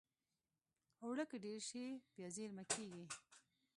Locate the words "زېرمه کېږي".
2.35-3.05